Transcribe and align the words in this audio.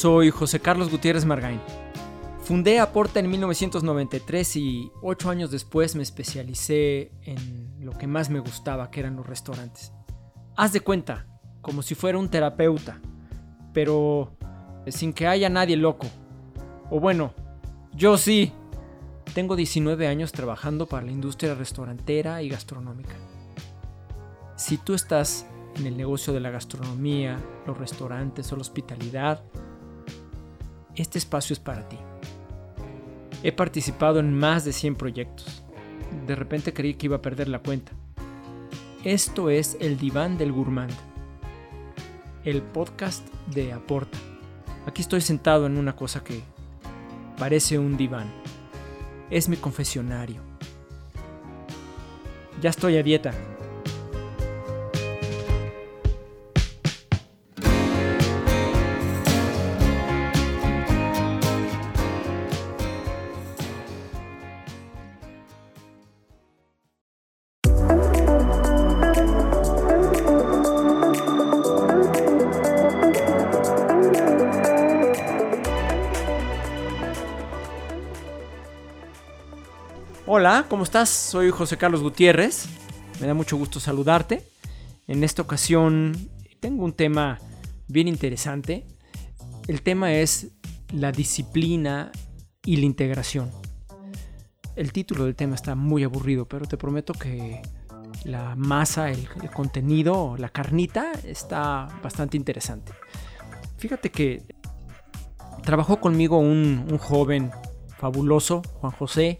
soy 0.00 0.30
José 0.30 0.60
Carlos 0.60 0.90
Gutiérrez 0.90 1.26
Margain. 1.26 1.60
Fundé 2.42 2.80
Aporta 2.80 3.20
en 3.20 3.28
1993 3.28 4.56
y 4.56 4.90
ocho 5.02 5.28
años 5.28 5.50
después 5.50 5.94
me 5.94 6.02
especialicé 6.02 7.12
en 7.20 7.84
lo 7.84 7.92
que 7.92 8.06
más 8.06 8.30
me 8.30 8.40
gustaba, 8.40 8.90
que 8.90 9.00
eran 9.00 9.16
los 9.16 9.26
restaurantes. 9.26 9.92
Haz 10.56 10.72
de 10.72 10.80
cuenta, 10.80 11.26
como 11.60 11.82
si 11.82 11.94
fuera 11.94 12.16
un 12.16 12.30
terapeuta, 12.30 12.98
pero 13.74 14.38
sin 14.86 15.12
que 15.12 15.26
haya 15.26 15.50
nadie 15.50 15.76
loco. 15.76 16.06
O 16.88 16.98
bueno, 16.98 17.34
yo 17.92 18.16
sí. 18.16 18.54
Tengo 19.34 19.54
19 19.54 20.08
años 20.08 20.32
trabajando 20.32 20.86
para 20.86 21.04
la 21.04 21.12
industria 21.12 21.54
restaurantera 21.54 22.42
y 22.42 22.48
gastronómica. 22.48 23.16
Si 24.56 24.78
tú 24.78 24.94
estás 24.94 25.46
en 25.76 25.86
el 25.86 25.98
negocio 25.98 26.32
de 26.32 26.40
la 26.40 26.48
gastronomía, 26.48 27.36
los 27.66 27.76
restaurantes 27.76 28.50
o 28.50 28.56
la 28.56 28.62
hospitalidad, 28.62 29.42
este 31.00 31.18
espacio 31.18 31.54
es 31.54 31.60
para 31.60 31.88
ti. 31.88 31.96
He 33.42 33.52
participado 33.52 34.20
en 34.20 34.34
más 34.34 34.64
de 34.64 34.72
100 34.72 34.96
proyectos. 34.96 35.62
De 36.26 36.34
repente 36.34 36.72
creí 36.72 36.94
que 36.94 37.06
iba 37.06 37.16
a 37.16 37.22
perder 37.22 37.48
la 37.48 37.60
cuenta. 37.60 37.92
Esto 39.02 39.48
es 39.48 39.76
El 39.80 39.96
Diván 39.96 40.36
del 40.36 40.52
Gourmand, 40.52 40.92
el 42.44 42.60
podcast 42.60 43.26
de 43.46 43.72
Aporta. 43.72 44.18
Aquí 44.86 45.00
estoy 45.00 45.22
sentado 45.22 45.66
en 45.66 45.78
una 45.78 45.96
cosa 45.96 46.22
que 46.22 46.42
parece 47.38 47.78
un 47.78 47.96
diván. 47.96 48.30
Es 49.30 49.48
mi 49.48 49.56
confesionario. 49.56 50.42
Ya 52.60 52.70
estoy 52.70 52.98
a 52.98 53.02
dieta. 53.02 53.32
Hola, 80.32 80.66
¿cómo 80.68 80.84
estás? 80.84 81.08
Soy 81.08 81.50
José 81.50 81.76
Carlos 81.76 82.02
Gutiérrez. 82.02 82.66
Me 83.20 83.26
da 83.26 83.34
mucho 83.34 83.56
gusto 83.56 83.80
saludarte. 83.80 84.46
En 85.08 85.24
esta 85.24 85.42
ocasión 85.42 86.16
tengo 86.60 86.84
un 86.84 86.92
tema 86.92 87.40
bien 87.88 88.06
interesante. 88.06 88.86
El 89.66 89.82
tema 89.82 90.12
es 90.12 90.52
la 90.92 91.10
disciplina 91.10 92.12
y 92.64 92.76
la 92.76 92.86
integración. 92.86 93.50
El 94.76 94.92
título 94.92 95.24
del 95.24 95.34
tema 95.34 95.56
está 95.56 95.74
muy 95.74 96.04
aburrido, 96.04 96.46
pero 96.46 96.64
te 96.64 96.76
prometo 96.76 97.12
que 97.12 97.60
la 98.22 98.54
masa, 98.54 99.10
el, 99.10 99.28
contenido, 99.52 100.36
la 100.38 100.50
carnita 100.50 101.10
está 101.24 101.88
bastante 102.04 102.36
interesante. 102.36 102.92
Fíjate 103.78 104.12
que 104.12 104.44
trabajó 105.64 105.98
conmigo 105.98 106.38
un, 106.38 106.86
joven 106.98 107.50
fabuloso, 107.98 108.62
Juan 108.80 108.92
José, 108.92 109.36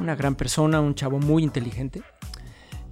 una 0.00 0.14
gran 0.14 0.34
persona, 0.34 0.80
un 0.80 0.94
chavo 0.94 1.18
muy 1.18 1.42
inteligente. 1.42 2.02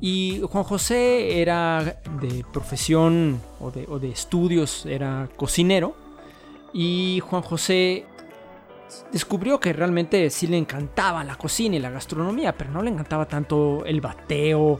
Y 0.00 0.42
Juan 0.50 0.64
José 0.64 1.40
era 1.40 2.00
de 2.20 2.44
profesión 2.52 3.40
o 3.60 3.70
de, 3.70 4.10
estudios, 4.10 4.84
era 4.86 5.28
cocinero. 5.36 5.96
Y 6.72 7.20
Juan 7.24 7.42
José 7.42 8.04
descubrió 9.10 9.58
que 9.58 9.72
realmente 9.72 10.28
sí 10.30 10.46
le 10.46 10.58
encantaba 10.58 11.24
la 11.24 11.36
cocina 11.36 11.76
y 11.76 11.78
la 11.78 11.90
gastronomía, 11.90 12.56
pero 12.56 12.70
no 12.70 12.82
le 12.82 12.90
encantaba 12.90 13.26
tanto 13.26 13.84
el 13.86 14.02
bateo, 14.02 14.78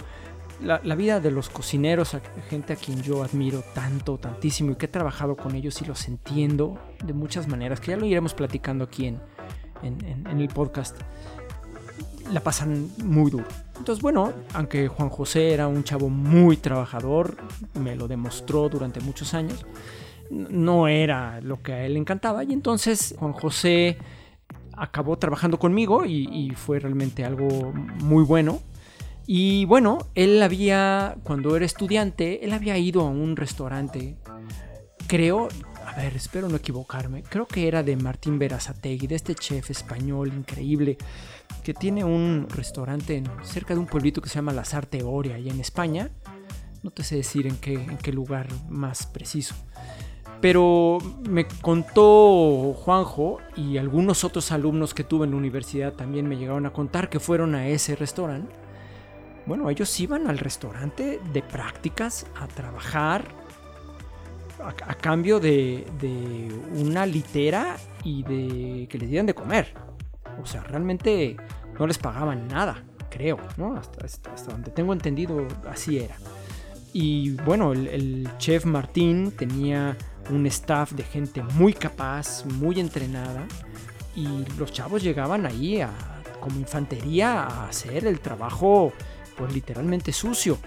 la, 0.63 0.95
vida 0.95 1.21
de 1.21 1.31
los 1.31 1.49
cocineros, 1.49 2.17
gente 2.51 2.75
a 2.75 2.77
quien 2.77 3.03
yo 3.03 3.23
admiro 3.23 3.63
tanto, 3.75 4.19
tantísimo 4.19 4.73
y 4.73 4.75
que 4.77 4.87
he 4.87 4.89
trabajado 4.89 5.37
con 5.37 5.55
ellos 5.55 5.81
y 5.81 5.87
los 5.87 6.07
entiendo 6.09 6.79
de 7.03 7.15
muchas 7.15 7.49
maneras, 7.49 7.81
que 7.81 7.93
ya 7.93 7.97
lo 7.97 8.05
iremos 8.05 8.35
platicando 8.35 8.85
aquí 8.85 9.07
en, 9.07 9.21
en 9.83 10.41
el 10.41 10.49
podcast 10.49 10.97
la 12.33 12.41
pasan 12.41 12.91
muy 13.05 13.31
duro. 13.31 13.45
Entonces, 13.79 14.03
bueno, 14.03 14.33
aunque 14.55 14.89
Juan 14.89 15.09
José 15.09 15.53
era 15.53 15.69
un 15.69 15.85
chavo 15.85 16.09
muy 16.09 16.57
trabajador, 16.57 17.37
me 17.75 17.95
lo 17.95 18.09
demostró 18.09 18.69
durante 18.69 19.01
muchos 19.01 19.35
años, 19.35 19.65
no 20.31 20.89
era 20.89 21.41
lo 21.41 21.63
que 21.63 21.73
a 21.73 21.85
él 21.85 21.95
le 21.95 22.01
encantaba. 22.01 22.43
Y 22.45 22.53
entonces 22.53 23.15
Juan 23.19 23.33
José 23.33 23.99
acabó 24.77 25.19
trabajando 25.19 25.59
conmigo 25.59 26.05
y, 26.05 26.53
fue 26.57 26.79
realmente 26.79 27.25
algo 27.25 27.73
muy 28.03 28.25
bueno. 28.25 28.61
Y 29.27 29.65
bueno, 29.65 29.99
él 30.15 30.43
había, 30.43 31.17
cuando 31.25 31.57
era 31.57 31.65
estudiante, 31.65 32.45
él 32.45 32.53
había 32.53 32.79
ido 32.79 33.01
a 33.01 33.11
un 33.11 33.37
restaurante, 33.37 34.17
creo, 35.09 35.49
ver, 36.03 36.17
espero 36.17 36.49
no 36.49 36.57
equivocarme, 36.57 37.23
creo 37.23 37.47
que 37.47 37.69
era 37.69 37.83
de 37.83 37.97
Martín 37.97 38.39
Berazategui, 38.39 39.07
de 39.07 39.15
este 39.15 39.35
chef 39.35 39.71
español 39.71 40.29
increíble 40.29 40.99
que 41.65 41.75
tiene 41.75 42.05
un 42.05 42.47
restaurante 42.51 43.23
cerca 43.43 43.75
de 43.75 43.81
un 43.81 43.87
pueblito 43.87 44.21
que 44.21 44.29
se 44.29 44.37
llama 44.37 44.53
La 44.53 44.65
Sarteoria, 44.65 45.39
y 45.39 45.49
en 45.49 45.61
España. 45.61 46.11
No 46.83 46.91
te 46.91 47.03
sé 47.03 47.17
decir 47.17 47.47
en 47.47 47.57
qué, 47.57 47.75
en 47.75 47.99
qué 47.99 48.13
lugar 48.13 48.47
más 48.69 49.07
preciso. 49.07 49.55
Pero 50.41 50.99
me 51.29 51.49
contó 51.49 52.75
Juanjo 52.75 53.39
y 53.57 53.79
algunos 53.79 54.23
otros 54.23 54.53
alumnos 54.53 54.95
que 54.95 55.03
tuve 55.03 55.25
en 55.25 55.33
la 55.33 55.39
universidad 55.39 55.95
también 55.95 56.29
me 56.29 56.37
llegaron 56.37 56.67
a 56.67 56.73
contar 56.73 57.09
que 57.09 57.19
fueron 57.19 57.55
a 57.55 57.69
ese 57.69 57.97
restaurante. 57.97 58.55
Bueno, 59.47 59.71
ellos 59.71 59.99
iban 59.99 60.29
al 60.29 60.39
restaurante 60.39 61.21
de 61.33 61.43
prácticas 61.43 62.27
a 62.37 62.47
trabajar 62.49 63.25
a, 64.63 64.95
cambio 64.95 65.41
de, 65.41 65.87
una 66.75 67.07
litera 67.07 67.77
y 68.05 68.23
de 68.23 68.89
que 68.89 68.99
les 68.99 69.09
dieran 69.09 69.27
de 69.27 69.35
comer. 69.35 69.75
O 70.43 70.47
sea, 70.47 70.63
realmente 70.63 71.37
no 71.79 71.87
les 71.87 71.99
pagaban 71.99 72.49
nada, 72.49 72.83
creo, 73.11 73.39
¿no? 73.57 73.77
Hasta, 73.77 74.07
donde 74.51 74.71
tengo 74.71 74.93
entendido, 74.93 75.47
así 75.69 75.99
era. 75.99 76.17
Y 76.93 77.31
bueno, 77.45 77.73
el, 77.73 78.29
chef 78.39 78.65
Martín 78.65 79.33
tenía 79.33 79.97
un 80.31 80.47
staff 80.47 80.93
de 80.93 81.05
gente 81.05 81.43
muy 81.55 81.73
capaz, 81.73 82.45
muy 82.45 82.81
entrenada. 82.81 83.47
Y 84.15 84.27
los 84.59 84.73
chavos 84.73 85.03
llegaban 85.03 85.45
ahí 85.45 85.83
como 86.41 86.59
infantería 86.59 87.43
a 87.43 87.69
hacer 87.69 88.07
el 88.07 88.21
trabajo, 88.21 88.93
pues 89.37 89.53
literalmente 89.53 90.13
sucio 90.13 90.59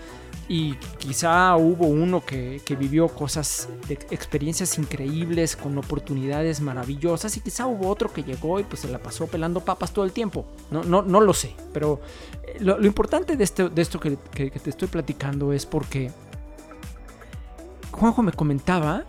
y 0.49 0.73
quizá 0.97 1.55
hubo 1.57 1.85
uno 1.85 2.25
que, 2.25 2.59
vivió 2.77 3.07
cosas, 3.07 3.69
experiencias 4.09 4.79
increíbles 4.79 5.55
con 5.55 5.77
oportunidades 5.77 6.59
maravillosas 6.59 7.37
y 7.37 7.41
quizá 7.41 7.67
hubo 7.67 7.87
otro 7.87 8.11
que 8.11 8.23
llegó 8.23 8.59
y 8.59 8.63
pues 8.63 8.81
se 8.81 8.87
la 8.87 8.97
pasó 8.97 9.27
pelando 9.27 9.59
papas 9.59 9.93
todo 9.93 10.05
el 10.05 10.11
tiempo. 10.11 10.45
No, 10.71 10.83
no, 10.83 11.03
no 11.03 11.21
lo 11.21 11.35
sé, 11.35 11.55
pero 11.71 12.01
eh, 12.43 12.57
lo, 12.61 12.83
importante 12.83 13.37
de, 13.37 13.43
este, 13.43 13.69
de 13.69 13.81
esto 13.81 13.99
que, 13.99 14.17
que 14.33 14.49
te 14.49 14.71
estoy 14.71 14.87
platicando 14.87 15.53
es 15.53 15.67
porque 15.67 16.11
Juanjo 17.91 18.23
me 18.23 18.31
comentaba 18.31 19.03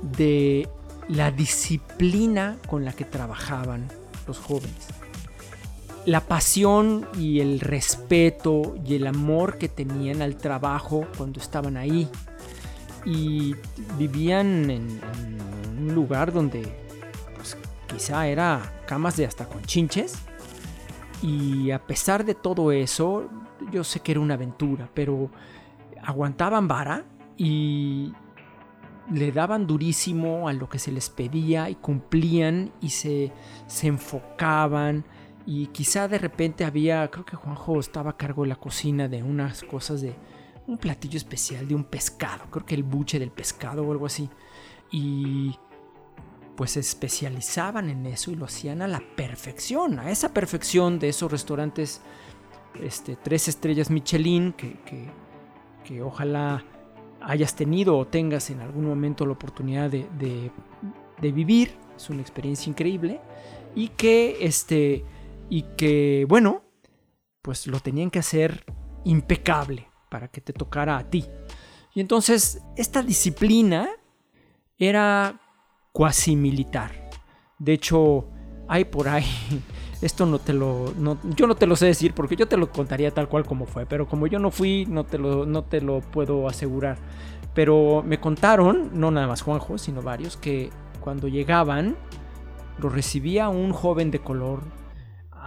de 0.00 0.66
la 1.08 1.30
disciplina 1.30 2.56
con 2.66 2.86
la 2.86 2.94
que 2.94 3.04
trabajaban 3.04 3.88
los 4.26 4.38
jóvenes 4.38 4.99
la 6.06 6.20
pasión 6.20 7.06
y 7.18 7.40
el 7.40 7.60
respeto 7.60 8.76
y 8.84 8.94
el 8.94 9.06
amor 9.06 9.58
que 9.58 9.68
tenían 9.68 10.22
al 10.22 10.36
trabajo 10.36 11.06
cuando 11.16 11.40
estaban 11.40 11.76
ahí. 11.76 12.08
Y 13.04 13.54
vivían 13.98 14.70
en, 14.70 15.00
un 15.78 15.94
lugar 15.94 16.32
donde 16.32 16.62
pues, 17.34 17.56
quizá 17.86 18.26
era 18.26 18.82
camas 18.86 19.16
de 19.16 19.26
hasta 19.26 19.46
con 19.46 19.62
chinches. 19.62 20.18
Y 21.22 21.70
a 21.70 21.86
pesar 21.86 22.24
de 22.24 22.34
todo 22.34 22.72
eso, 22.72 23.28
yo 23.70 23.84
sé 23.84 24.00
que 24.00 24.12
era 24.12 24.20
una 24.20 24.34
aventura, 24.34 24.88
pero 24.94 25.30
aguantaban 26.02 26.66
vara 26.66 27.04
y 27.36 28.12
le 29.12 29.32
daban 29.32 29.66
durísimo 29.66 30.48
a 30.48 30.52
lo 30.52 30.68
que 30.68 30.78
se 30.78 30.92
les 30.92 31.10
pedía 31.10 31.68
y 31.68 31.74
cumplían 31.74 32.72
y 32.80 32.90
se, 32.90 33.32
se 33.66 33.88
enfocaban 33.88 35.04
y 35.46 35.66
quizá 35.68 36.08
de 36.08 36.18
repente 36.18 36.64
había, 36.64 37.08
creo 37.10 37.24
que 37.24 37.36
Juanjo 37.36 37.80
estaba 37.80 38.10
a 38.10 38.16
cargo 38.16 38.42
de 38.42 38.48
la 38.48 38.56
cocina 38.56 39.08
de 39.08 39.22
unas 39.22 39.62
cosas 39.62 40.00
de 40.00 40.14
un 40.66 40.78
platillo 40.78 41.16
especial 41.16 41.66
de 41.66 41.74
un 41.74 41.84
pescado, 41.84 42.44
creo 42.50 42.64
que 42.64 42.74
el 42.74 42.82
buche 42.82 43.18
del 43.18 43.30
pescado 43.30 43.82
o 43.82 43.92
algo 43.92 44.06
así. 44.06 44.28
Y 44.92 45.56
pues 46.56 46.72
se 46.72 46.80
especializaban 46.80 47.88
en 47.88 48.06
eso 48.06 48.30
y 48.30 48.34
lo 48.34 48.44
hacían 48.44 48.82
a 48.82 48.88
la 48.88 49.00
perfección, 49.16 49.98
a 49.98 50.10
esa 50.10 50.34
perfección 50.34 50.98
de 50.98 51.08
esos 51.08 51.30
restaurantes 51.30 52.02
este, 52.80 53.16
tres 53.16 53.48
estrellas 53.48 53.90
Michelin 53.90 54.52
que, 54.52 54.76
que, 55.84 56.02
ojalá 56.02 56.64
hayas 57.20 57.56
tenido 57.56 57.98
o 57.98 58.06
tengas 58.06 58.50
en 58.50 58.60
algún 58.60 58.84
momento 58.84 59.26
la 59.26 59.32
oportunidad 59.32 59.90
de, 59.90 60.06
de, 60.18 60.52
de 61.20 61.32
vivir 61.32 61.72
es 61.96 62.08
una 62.10 62.20
experiencia 62.20 62.70
increíble 62.70 63.20
y 63.74 63.88
que 63.88 64.36
este 64.40 65.04
y 65.50 65.62
que 65.76 66.24
bueno, 66.28 66.62
pues 67.42 67.66
lo 67.66 67.80
tenían 67.80 68.10
que 68.10 68.20
hacer 68.20 68.64
impecable 69.04 69.88
para 70.08 70.28
que 70.28 70.40
te 70.40 70.52
tocara 70.52 70.96
a 70.96 71.10
ti. 71.10 71.26
Y 71.94 72.00
entonces 72.00 72.62
esta 72.76 73.02
disciplina 73.02 73.88
era 74.78 75.40
cuasi 75.92 76.36
militar. 76.36 77.10
De 77.58 77.74
hecho, 77.74 78.28
hay 78.68 78.84
por 78.84 79.08
ahí 79.08 79.26
esto 80.00 80.24
no 80.24 80.38
te 80.38 80.54
lo 80.54 80.94
yo 81.36 81.46
no 81.46 81.54
te 81.54 81.66
lo 81.66 81.76
sé 81.76 81.86
decir 81.86 82.14
porque 82.14 82.36
yo 82.36 82.48
te 82.48 82.56
lo 82.56 82.70
contaría 82.70 83.10
tal 83.10 83.28
cual 83.28 83.44
como 83.44 83.66
fue, 83.66 83.84
pero 83.84 84.08
como 84.08 84.26
yo 84.28 84.38
no 84.38 84.50
fui 84.50 84.86
no 84.86 85.04
te 85.04 85.18
lo 85.18 85.44
no 85.44 85.64
te 85.64 85.80
lo 85.80 86.00
puedo 86.00 86.48
asegurar. 86.48 86.98
Pero 87.52 88.04
me 88.06 88.20
contaron, 88.20 88.90
no 88.94 89.10
nada 89.10 89.26
más 89.26 89.42
Juanjo, 89.42 89.76
sino 89.76 90.02
varios 90.02 90.36
que 90.36 90.70
cuando 91.00 91.26
llegaban 91.26 91.96
lo 92.78 92.88
recibía 92.88 93.48
un 93.48 93.72
joven 93.72 94.12
de 94.12 94.20
color 94.20 94.62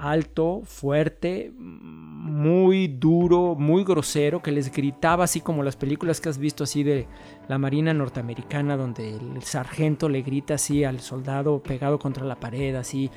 alto, 0.03 0.61
fuerte, 0.65 1.51
muy 1.57 2.88
duro, 2.88 3.55
muy 3.55 3.83
grosero, 3.83 4.41
que 4.41 4.51
les 4.51 4.71
gritaba 4.71 5.23
así 5.23 5.41
como 5.41 5.63
las 5.63 5.75
películas 5.75 6.19
que 6.19 6.29
has 6.29 6.38
visto 6.38 6.63
así 6.63 6.83
de 6.83 7.07
la 7.47 7.57
Marina 7.57 7.94
norteamericana, 7.94 8.77
donde 8.77 9.15
el 9.15 9.44
sargento 9.44 10.09
le 10.09 10.21
grita 10.21 10.55
así 10.55 10.83
al 10.83 11.00
soldado 11.00 11.61
pegado 11.63 12.00
contra 12.00 12.25
la 12.25 12.39
pared, 12.39 12.75
así, 12.75 13.09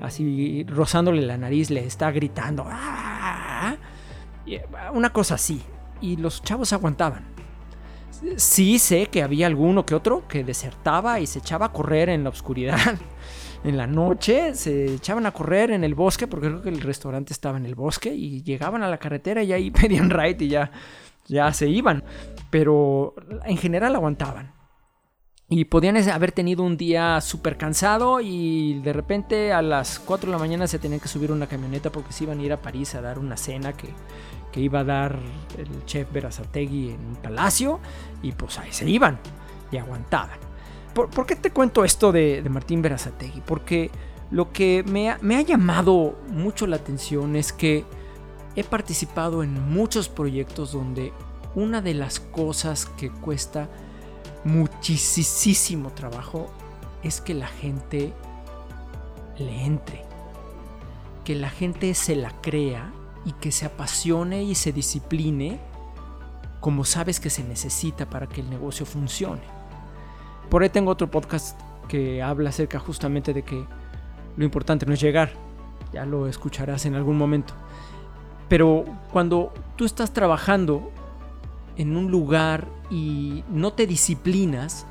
así 0.00 0.64
rozándole 0.68 1.22
la 1.22 1.36
nariz, 1.36 1.70
le 1.70 1.84
está 1.84 2.10
gritando. 2.10 2.64
¡Ah! 2.68 3.76
Una 4.92 5.10
cosa 5.10 5.34
así. 5.34 5.60
Y 6.00 6.16
los 6.16 6.42
chavos 6.42 6.72
aguantaban. 6.72 7.26
Sí 8.36 8.78
sé 8.78 9.06
que 9.06 9.22
había 9.22 9.46
alguno 9.46 9.86
que 9.86 9.94
otro 9.94 10.26
que 10.26 10.42
desertaba 10.42 11.20
y 11.20 11.26
se 11.26 11.38
echaba 11.38 11.66
a 11.66 11.72
correr 11.72 12.08
en 12.08 12.24
la 12.24 12.30
oscuridad 12.30 12.78
en 13.64 13.76
la 13.76 13.86
noche 13.86 14.54
se 14.54 14.94
echaban 14.94 15.26
a 15.26 15.32
correr 15.32 15.70
en 15.70 15.84
el 15.84 15.94
bosque, 15.94 16.26
porque 16.26 16.48
creo 16.48 16.62
que 16.62 16.68
el 16.68 16.80
restaurante 16.80 17.32
estaba 17.32 17.58
en 17.58 17.66
el 17.66 17.74
bosque, 17.74 18.14
y 18.14 18.42
llegaban 18.42 18.82
a 18.82 18.88
la 18.88 18.98
carretera 18.98 19.42
y 19.42 19.52
ahí 19.52 19.70
pedían 19.72 20.10
ride 20.10 20.44
y 20.44 20.48
ya, 20.48 20.70
ya 21.26 21.52
se 21.52 21.68
iban. 21.68 22.04
Pero 22.50 23.14
en 23.44 23.56
general 23.56 23.94
aguantaban. 23.94 24.52
Y 25.50 25.64
podían 25.64 25.96
haber 26.10 26.32
tenido 26.32 26.62
un 26.62 26.76
día 26.76 27.22
súper 27.22 27.56
cansado 27.56 28.20
y 28.20 28.80
de 28.80 28.92
repente 28.92 29.50
a 29.50 29.62
las 29.62 29.98
4 29.98 30.26
de 30.26 30.32
la 30.32 30.38
mañana 30.38 30.66
se 30.66 30.78
tenían 30.78 31.00
que 31.00 31.08
subir 31.08 31.32
una 31.32 31.46
camioneta 31.46 31.90
porque 31.90 32.12
se 32.12 32.24
iban 32.24 32.38
a 32.38 32.42
ir 32.42 32.52
a 32.52 32.60
París 32.60 32.94
a 32.94 33.00
dar 33.00 33.18
una 33.18 33.38
cena 33.38 33.72
que, 33.72 33.88
que 34.52 34.60
iba 34.60 34.80
a 34.80 34.84
dar 34.84 35.18
el 35.56 35.86
chef 35.86 36.12
Berazategui 36.12 36.90
en 36.90 37.00
un 37.00 37.16
palacio 37.16 37.80
y 38.22 38.32
pues 38.32 38.58
ahí 38.58 38.72
se 38.72 38.90
iban 38.90 39.18
y 39.72 39.78
aguantaban. 39.78 40.47
¿Por, 41.06 41.26
qué 41.26 41.36
te 41.36 41.52
cuento 41.52 41.84
esto 41.84 42.10
de, 42.10 42.44
Martín 42.50 42.82
Berazategui? 42.82 43.40
Porque 43.46 43.88
lo 44.32 44.52
que 44.52 44.82
me 44.84 45.10
ha, 45.10 45.42
llamado 45.42 46.18
mucho 46.28 46.66
la 46.66 46.74
atención 46.74 47.36
es 47.36 47.52
que 47.52 47.84
he 48.56 48.64
participado 48.64 49.44
en 49.44 49.72
muchos 49.72 50.08
proyectos 50.08 50.72
donde 50.72 51.12
una 51.54 51.80
de 51.82 51.94
las 51.94 52.18
cosas 52.18 52.84
que 52.84 53.12
cuesta 53.12 53.68
muchísimo 54.42 55.90
trabajo 55.90 56.50
es 57.04 57.20
que 57.20 57.34
la 57.34 57.46
gente 57.46 58.12
le 59.38 59.64
entre, 59.66 60.04
que 61.24 61.36
la 61.36 61.48
gente 61.48 61.94
se 61.94 62.16
la 62.16 62.32
crea 62.40 62.92
y 63.24 63.34
que 63.34 63.52
se 63.52 63.66
apasione 63.66 64.42
y 64.42 64.56
se 64.56 64.72
discipline 64.72 65.60
como 66.58 66.84
sabes 66.84 67.20
que 67.20 67.30
se 67.30 67.44
necesita 67.44 68.10
para 68.10 68.26
que 68.26 68.40
el 68.40 68.50
negocio 68.50 68.84
funcione. 68.84 69.57
Por 70.50 70.62
ahí 70.62 70.70
tengo 70.70 70.90
otro 70.90 71.10
podcast 71.10 71.60
que 71.88 72.22
habla 72.22 72.50
acerca 72.50 72.78
justamente 72.78 73.34
de 73.34 73.42
que 73.42 73.64
lo 74.36 74.44
importante 74.44 74.86
no 74.86 74.94
es 74.94 75.00
llegar, 75.00 75.32
ya 75.92 76.06
lo 76.06 76.26
escucharás 76.26 76.86
en 76.86 76.94
algún 76.94 77.18
momento. 77.18 77.54
Pero 78.48 78.84
cuando 79.12 79.52
tú 79.76 79.84
estás 79.84 80.12
trabajando 80.12 80.90
en 81.76 81.96
un 81.96 82.10
lugar 82.10 82.66
y 82.90 83.44
no 83.50 83.72
te 83.74 83.86
disciplinas 83.86 84.86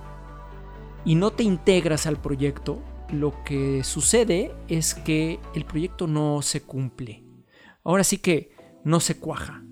y 1.06 1.16
no 1.16 1.32
te 1.32 1.44
integras 1.44 2.06
al 2.06 2.18
proyecto, 2.18 2.80
lo 3.10 3.44
que 3.44 3.84
sucede 3.84 4.54
es 4.68 4.94
que 4.94 5.40
el 5.56 5.66
proyecto 5.66 6.08
no 6.08 6.42
se 6.42 6.62
cumple. 6.62 7.24
Ahora 7.84 8.04
sí 8.04 8.18
que 8.18 8.52
no 8.84 9.00
se 9.00 9.18
cuaja. 9.18 9.64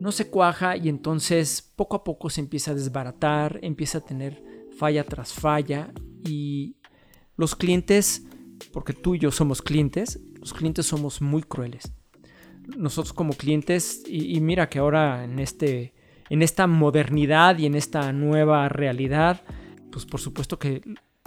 No 0.00 0.12
se 0.12 0.28
cuaja 0.28 0.76
y 0.76 0.88
entonces 0.88 1.62
poco 1.76 1.96
a 1.96 2.04
poco 2.04 2.28
se 2.28 2.40
empieza 2.40 2.72
a 2.72 2.74
desbaratar, 2.74 3.60
empieza 3.62 3.98
a 3.98 4.00
tener 4.02 4.49
falla 4.80 5.04
tras 5.04 5.34
falla 5.34 5.92
y 6.24 6.76
los 7.36 7.54
clientes, 7.54 8.24
porque 8.72 8.94
tú 8.94 9.14
y 9.14 9.18
yo 9.18 9.30
somos 9.30 9.60
clientes, 9.60 10.18
los 10.40 10.54
clientes 10.54 10.86
somos 10.86 11.20
muy 11.20 11.42
crueles. 11.42 11.92
Nosotros 12.78 13.12
como 13.12 13.34
clientes, 13.34 14.02
y, 14.06 14.40
mira 14.40 14.70
que 14.70 14.78
ahora 14.78 15.24
en, 15.24 15.38
este, 15.38 15.92
en 16.30 16.40
esta 16.40 16.66
modernidad 16.66 17.58
y 17.58 17.66
en 17.66 17.74
esta 17.74 18.10
nueva 18.14 18.70
realidad, 18.70 19.42
pues 19.92 20.06
por 20.06 20.18
supuesto 20.18 20.58
que 20.58 20.80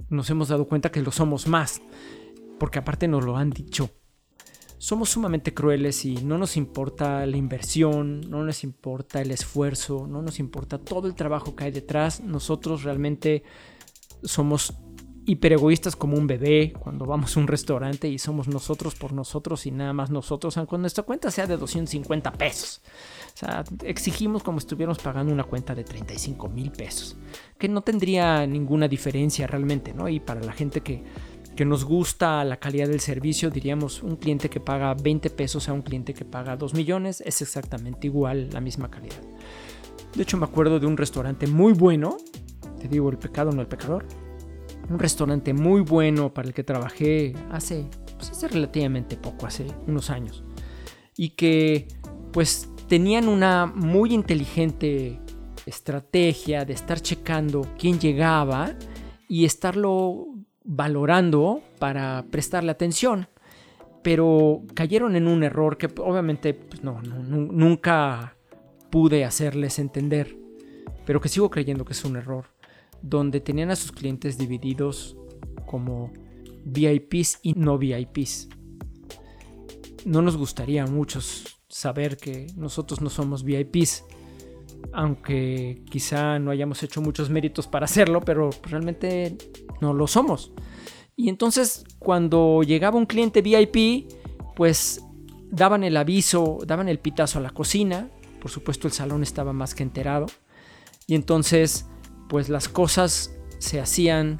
nos 0.10 0.32
hemos 0.32 0.48
dado 0.48 0.68
cuenta 0.68 0.92
que 0.92 1.04
lo 1.04 1.12
somos 1.12 1.46
más, 1.48 1.80
porque 2.60 2.80
aparte 2.80 3.08
nos 3.08 3.24
lo 3.24 3.38
han 3.38 3.52
dicho. 3.52 3.92
Somos 4.84 5.12
sumamente 5.12 5.54
crueles 5.54 6.04
y 6.04 6.16
no 6.26 6.38
nos 6.38 6.58
importa 6.58 7.26
la 7.26 7.38
inversión, 7.38 8.20
no 8.30 8.44
nos 8.44 8.66
importa 8.66 9.22
el 9.22 9.32
esfuerzo, 9.32 10.08
no 10.08 10.22
nos 10.22 10.40
importa 10.40 10.78
todo 10.78 11.08
el 11.08 11.16
trabajo 11.16 11.56
que 11.56 11.64
hay 11.64 11.72
detrás. 11.72 12.20
Nosotros 12.20 12.84
realmente 12.84 13.44
somos 14.24 14.74
hiperegoístas 15.26 15.96
como 15.96 16.18
un 16.18 16.28
bebé 16.28 16.74
cuando 16.78 17.06
vamos 17.06 17.38
a 17.38 17.40
un 17.40 17.48
restaurante 17.48 18.10
y 18.10 18.20
somos 18.20 18.50
nosotros 18.50 18.96
por 18.96 19.14
nosotros 19.14 19.66
y 19.66 19.72
nada 19.72 19.94
más 19.94 20.10
nosotros, 20.10 20.58
aunque 20.58 20.78
nuestra 20.78 21.06
cuenta 21.06 21.32
sea 21.32 21.48
de 21.48 21.56
250 21.56 22.34
pesos. 22.34 22.82
O 23.34 23.38
sea, 23.38 23.64
exigimos 23.84 24.44
como 24.44 24.60
si 24.60 24.66
estuviéramos 24.66 25.00
pagando 25.00 25.32
una 25.32 25.46
cuenta 25.46 25.74
de 25.74 25.86
35 25.86 26.50
mil 26.50 26.72
pesos, 26.72 27.16
que 27.58 27.70
no 27.70 27.84
tendría 27.84 28.46
ninguna 28.46 28.90
diferencia 28.90 29.48
realmente, 29.48 29.94
¿no? 29.94 30.10
Y 30.10 30.20
para 30.20 30.42
la 30.42 30.52
gente 30.52 30.82
que 30.82 31.06
que 31.56 31.66
nos 31.66 31.86
gusta 31.86 32.44
la 32.44 32.58
calidad 32.58 32.88
del 32.88 33.00
servicio, 33.00 33.50
diríamos 33.50 34.02
un 34.04 34.16
cliente 34.16 34.50
que 34.50 34.60
paga 34.60 34.94
20 34.94 35.30
pesos 35.30 35.70
a 35.70 35.74
un 35.74 35.82
cliente 35.82 36.14
que 36.14 36.26
paga 36.26 36.56
2 36.56 36.74
millones, 36.74 37.22
es 37.22 37.42
exactamente 37.42 38.08
igual 38.08 38.50
la 38.52 38.62
misma 38.62 38.90
calidad. 38.90 39.22
De 40.16 40.24
hecho 40.24 40.38
me 40.38 40.46
acuerdo 40.46 40.80
de 40.80 40.88
un 40.88 40.98
restaurante 40.98 41.48
muy 41.48 41.74
bueno, 41.74 42.18
te 42.80 42.88
digo 42.88 43.10
el 43.10 43.18
pecado 43.18 43.52
no 43.52 43.62
el 43.62 43.68
pecador, 43.68 44.06
un 44.90 45.00
restaurante 45.00 45.54
muy 45.54 45.82
bueno 45.82 46.34
para 46.34 46.48
el 46.48 46.54
que 46.54 46.64
trabajé 46.64 47.34
hace, 47.52 47.86
pues 48.18 48.32
hace 48.32 48.48
relativamente 48.48 49.16
poco, 49.16 49.46
hace 49.46 49.68
unos 49.88 50.10
años, 50.10 50.44
y 51.16 51.30
que 51.30 51.88
pues 52.32 52.70
tenían 52.88 53.28
una 53.28 53.66
muy 53.66 54.14
inteligente 54.14 55.20
estrategia 55.66 56.66
de 56.66 56.74
estar 56.74 57.00
checando 57.00 57.62
quién 57.78 58.00
llegaba 58.00 58.76
y 59.30 59.46
estarlo 59.46 60.33
valorando 60.64 61.62
para 61.80 62.26
prestarle 62.30 62.72
atención. 62.72 63.28
Pero 64.02 64.64
cayeron 64.74 65.16
en 65.16 65.28
un 65.28 65.44
error 65.44 65.78
que 65.78 65.88
obviamente 66.02 66.54
pues, 66.54 66.84
no, 66.84 67.02
nunca 67.02 68.36
pude 68.90 69.24
hacerles 69.26 69.80
entender. 69.80 70.38
Pero 71.06 71.22
que 71.22 71.30
sigo 71.30 71.50
creyendo 71.50 71.86
que 71.86 71.94
es 71.94 72.04
un 72.04 72.18
error. 72.18 72.46
Donde 73.02 73.40
tenían 73.40 73.72
a 73.72 73.76
sus 73.76 73.92
clientes 73.92 74.38
divididos 74.38 75.18
como 75.66 76.12
VIPs 76.66 77.40
y 77.42 77.54
no 77.54 77.78
VIPs. 77.78 78.50
No 80.06 80.22
nos 80.22 80.38
gustaría 80.38 80.84
a 80.84 80.88
muchos 80.88 81.60
saber 81.68 82.18
que 82.18 82.48
nosotros 82.56 83.02
no 83.02 83.10
somos 83.10 83.44
VIPs 83.44 84.04
aunque 84.92 85.84
quizá 85.90 86.40
no 86.40 86.52
hayamos 86.52 86.84
hecho 86.84 87.02
muchos 87.02 87.30
méritos 87.30 87.68
para 87.68 87.86
hacerlo, 87.86 88.22
pero 88.22 88.50
realmente 88.64 89.38
no 89.82 89.94
lo 89.94 90.08
somos. 90.08 90.52
Y 91.16 91.30
entonces 91.30 91.86
cuando 92.00 92.64
llegaba 92.64 92.98
un 92.98 93.06
cliente 93.06 93.42
VIP, 93.42 94.12
pues 94.56 95.04
daban 95.50 95.84
el 95.84 95.96
aviso, 95.98 96.60
daban 96.66 96.90
el 96.90 97.00
pitazo 97.00 97.40
a 97.40 97.42
la 97.42 97.52
cocina, 97.52 98.10
por 98.42 98.52
supuesto 98.52 98.88
el 98.88 98.94
salón 98.94 99.24
estaba 99.24 99.54
más 99.54 99.76
que 99.76 99.84
enterado, 99.84 100.26
y 101.08 101.16
entonces 101.16 101.88
pues 102.30 102.50
las 102.50 102.68
cosas 102.68 103.36
se 103.60 103.80
hacían 103.80 104.38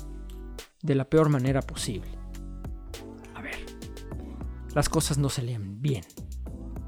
de 0.82 0.96
la 0.96 1.06
peor 1.06 1.30
manera 1.30 1.62
posible. 1.62 2.10
A 3.36 3.42
ver, 3.42 3.56
las 4.74 4.90
cosas 4.90 5.18
no 5.18 5.30
salían 5.30 5.82
bien, 5.82 6.04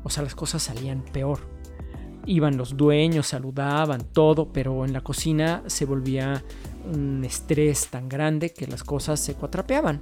o 0.04 0.10
sea, 0.10 0.24
las 0.24 0.36
cosas 0.36 0.64
salían 0.64 1.06
peor 1.06 1.55
iban 2.25 2.58
los 2.58 2.77
dueños, 2.77 3.27
saludaban, 3.27 4.01
todo, 4.13 4.51
pero 4.51 4.86
en 4.86 4.94
la 4.94 5.01
cocina 5.01 5.63
se 5.67 5.86
volvía 5.86 6.44
un 6.94 7.24
estrés 7.24 7.88
tan 7.88 8.10
grande 8.10 8.51
que 8.53 8.67
las 8.67 8.84
cosas 8.84 9.20
se 9.20 9.36
cuatrapeaban. 9.36 10.01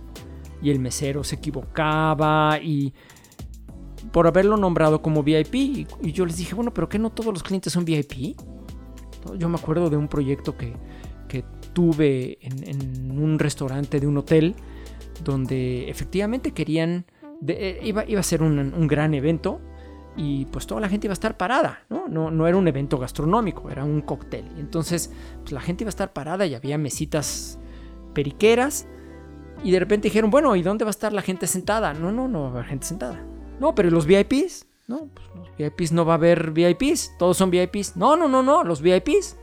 Y 0.61 0.71
el 0.71 0.79
mesero 0.79 1.23
se 1.23 1.35
equivocaba 1.35 2.57
y 2.61 2.93
por 4.11 4.27
haberlo 4.27 4.57
nombrado 4.57 5.01
como 5.01 5.23
VIP. 5.23 5.55
Y, 5.55 5.87
yo 6.11 6.25
les 6.25 6.37
dije, 6.37 6.55
bueno, 6.55 6.73
pero 6.73 6.89
¿qué 6.89 6.99
no 6.99 7.09
todos 7.11 7.33
los 7.33 7.43
clientes 7.43 7.73
son 7.73 7.85
VIP? 7.85 8.37
Yo 9.37 9.49
me 9.49 9.55
acuerdo 9.55 9.89
de 9.89 9.97
un 9.97 10.07
proyecto 10.07 10.55
que, 10.57 10.73
tuve 11.73 12.37
en, 12.41 13.19
un 13.19 13.39
restaurante 13.39 13.99
de 13.99 14.05
un 14.05 14.15
hotel 14.17 14.53
donde 15.23 15.89
efectivamente 15.89 16.51
querían, 16.51 17.07
eh, 17.47 17.79
iba, 17.81 18.07
iba, 18.07 18.19
a 18.19 18.23
ser 18.23 18.43
un, 18.43 18.59
un, 18.59 18.87
gran 18.87 19.15
evento 19.15 19.59
y 20.15 20.45
pues 20.45 20.67
toda 20.67 20.81
la 20.81 20.89
gente 20.89 21.07
iba 21.07 21.13
a 21.13 21.13
estar 21.13 21.37
parada, 21.37 21.83
¿no? 21.89 22.07
No, 22.07 22.29
no 22.29 22.47
era 22.47 22.57
un 22.57 22.67
evento 22.67 22.97
gastronómico, 22.97 23.69
era 23.69 23.83
un 23.83 24.01
cóctel. 24.01 24.45
Entonces 24.57 25.11
pues, 25.41 25.51
la 25.51 25.61
gente 25.61 25.83
iba 25.83 25.89
a 25.89 25.95
estar 25.95 26.13
parada 26.13 26.45
y 26.45 26.55
había 26.55 26.77
mesitas 26.77 27.59
periqueras 28.13 28.87
y 29.63 29.71
de 29.71 29.79
repente 29.79 30.09
dijeron, 30.09 30.29
bueno, 30.29 30.55
¿y 30.55 30.61
dónde 30.61 30.85
va 30.85 30.89
a 30.89 30.91
estar 30.91 31.13
la 31.13 31.21
gente 31.21 31.47
sentada? 31.47 31.93
No, 31.93 32.11
no, 32.11 32.27
no 32.27 32.41
va 32.41 32.47
a 32.47 32.51
haber 32.51 32.65
gente 32.65 32.85
sentada. 32.85 33.23
No, 33.59 33.73
pero 33.73 33.89
los 33.89 34.05
VIPs? 34.05 34.67
No, 34.87 35.07
pues 35.13 35.27
los 35.35 35.55
VIPs 35.57 35.93
no 35.93 36.05
va 36.05 36.13
a 36.13 36.15
haber 36.17 36.51
VIPs, 36.51 37.17
todos 37.17 37.37
son 37.37 37.49
VIPs. 37.49 37.95
No, 37.95 38.15
no, 38.15 38.27
no, 38.27 38.43
no, 38.43 38.63
los 38.63 38.81
VIPs. 38.81 39.37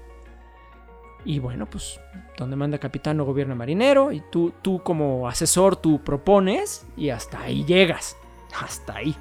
Y 1.24 1.38
bueno, 1.38 1.66
pues 1.68 1.98
donde 2.38 2.56
manda 2.56 2.78
capitán 2.78 3.18
no 3.18 3.24
gobierna 3.24 3.54
marinero 3.54 4.12
y 4.12 4.22
tú, 4.30 4.52
tú 4.62 4.82
como 4.82 5.28
asesor 5.28 5.76
tú 5.76 6.02
propones 6.02 6.86
y 6.96 7.10
hasta 7.10 7.40
ahí 7.40 7.64
llegas. 7.64 8.16
Hasta 8.58 8.96
ahí. 8.96 9.16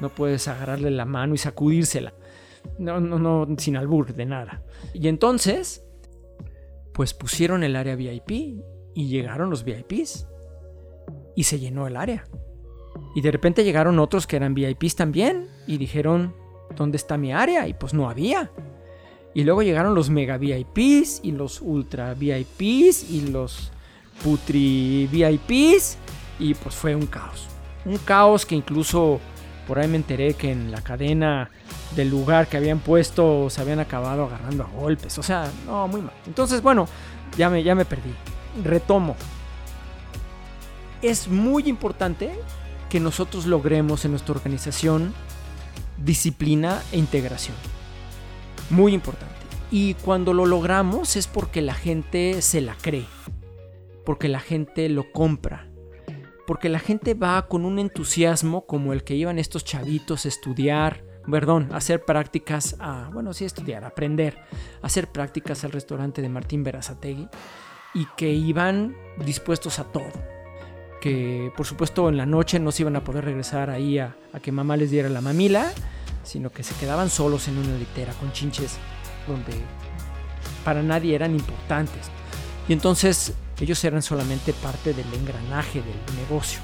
No 0.00 0.08
puedes 0.08 0.48
agarrarle 0.48 0.90
la 0.90 1.04
mano 1.04 1.34
y 1.34 1.38
sacudírsela. 1.38 2.14
No, 2.78 3.00
no, 3.00 3.18
no, 3.18 3.46
sin 3.58 3.76
albur, 3.76 4.14
de 4.14 4.26
nada. 4.26 4.62
Y 4.94 5.08
entonces, 5.08 5.84
pues 6.92 7.14
pusieron 7.14 7.62
el 7.62 7.76
área 7.76 7.96
VIP 7.96 8.30
y 8.94 9.08
llegaron 9.08 9.50
los 9.50 9.64
VIPs. 9.64 10.26
Y 11.36 11.44
se 11.44 11.58
llenó 11.58 11.86
el 11.86 11.96
área. 11.96 12.24
Y 13.14 13.20
de 13.20 13.30
repente 13.30 13.64
llegaron 13.64 13.98
otros 13.98 14.26
que 14.26 14.36
eran 14.36 14.54
VIPs 14.54 14.96
también 14.96 15.48
y 15.66 15.78
dijeron, 15.78 16.34
¿dónde 16.76 16.96
está 16.96 17.16
mi 17.16 17.32
área? 17.32 17.66
Y 17.68 17.74
pues 17.74 17.94
no 17.94 18.08
había. 18.08 18.50
Y 19.32 19.44
luego 19.44 19.62
llegaron 19.62 19.94
los 19.94 20.10
mega 20.10 20.38
VIPs 20.38 21.20
y 21.22 21.32
los 21.32 21.60
ultra 21.60 22.14
VIPs 22.14 23.10
y 23.10 23.28
los 23.30 23.72
putri 24.22 25.08
VIPs 25.10 25.98
y 26.38 26.54
pues 26.54 26.74
fue 26.74 26.94
un 26.94 27.06
caos. 27.06 27.46
Un 27.84 27.98
caos 27.98 28.44
que 28.44 28.54
incluso 28.54 29.20
por 29.70 29.78
ahí 29.78 29.86
me 29.86 29.98
enteré 29.98 30.34
que 30.34 30.50
en 30.50 30.72
la 30.72 30.82
cadena 30.82 31.48
del 31.94 32.10
lugar 32.10 32.48
que 32.48 32.56
habían 32.56 32.80
puesto 32.80 33.48
se 33.50 33.60
habían 33.60 33.78
acabado 33.78 34.24
agarrando 34.24 34.64
a 34.64 34.66
golpes. 34.66 35.16
O 35.16 35.22
sea, 35.22 35.48
no, 35.64 35.86
muy 35.86 36.00
mal. 36.00 36.12
Entonces, 36.26 36.60
bueno, 36.60 36.88
ya 37.38 37.48
me, 37.48 37.62
ya 37.62 37.76
me 37.76 37.84
perdí. 37.84 38.12
Retomo. 38.64 39.14
Es 41.02 41.28
muy 41.28 41.68
importante 41.68 42.32
que 42.88 42.98
nosotros 42.98 43.46
logremos 43.46 44.04
en 44.04 44.10
nuestra 44.10 44.34
organización 44.34 45.14
disciplina 45.98 46.82
e 46.90 46.98
integración. 46.98 47.54
Muy 48.70 48.92
importante. 48.92 49.36
Y 49.70 49.94
cuando 49.94 50.34
lo 50.34 50.46
logramos 50.46 51.14
es 51.14 51.28
porque 51.28 51.62
la 51.62 51.74
gente 51.74 52.42
se 52.42 52.60
la 52.60 52.74
cree, 52.74 53.06
porque 54.04 54.26
la 54.26 54.40
gente 54.40 54.88
lo 54.88 55.12
compra, 55.12 55.69
porque 56.50 56.68
la 56.68 56.80
gente 56.80 57.14
va 57.14 57.46
con 57.46 57.64
un 57.64 57.78
entusiasmo 57.78 58.66
como 58.66 58.92
el 58.92 59.04
que 59.04 59.14
iban 59.14 59.38
estos 59.38 59.64
chavitos 59.64 60.24
a 60.24 60.28
estudiar, 60.28 61.04
perdón, 61.30 61.68
a 61.70 61.76
hacer 61.76 62.04
prácticas, 62.04 62.74
a, 62.80 63.08
bueno, 63.12 63.32
sí, 63.32 63.44
estudiar, 63.44 63.84
aprender, 63.84 64.36
a 64.82 64.86
hacer 64.88 65.06
prácticas 65.06 65.62
al 65.62 65.70
restaurante 65.70 66.20
de 66.20 66.28
Martín 66.28 66.64
Berazategui 66.64 67.28
y 67.94 68.04
que 68.16 68.32
iban 68.32 68.96
dispuestos 69.24 69.78
a 69.78 69.84
todo. 69.84 70.10
Que 71.00 71.52
por 71.56 71.66
supuesto 71.66 72.08
en 72.08 72.16
la 72.16 72.26
noche 72.26 72.58
no 72.58 72.72
se 72.72 72.82
iban 72.82 72.96
a 72.96 73.04
poder 73.04 73.26
regresar 73.26 73.70
ahí 73.70 74.00
a, 74.00 74.16
a 74.32 74.40
que 74.40 74.50
mamá 74.50 74.76
les 74.76 74.90
diera 74.90 75.08
la 75.08 75.20
mamila, 75.20 75.70
sino 76.24 76.50
que 76.50 76.64
se 76.64 76.74
quedaban 76.80 77.10
solos 77.10 77.46
en 77.46 77.58
una 77.58 77.78
litera 77.78 78.12
con 78.14 78.32
chinches 78.32 78.76
donde 79.28 79.52
para 80.64 80.82
nadie 80.82 81.14
eran 81.14 81.32
importantes. 81.32 82.10
Y 82.66 82.72
entonces 82.72 83.34
ellos 83.60 83.82
eran 83.84 84.02
solamente 84.02 84.52
parte 84.52 84.94
del 84.94 85.12
engranaje 85.14 85.82
del 85.82 86.16
negocio. 86.16 86.60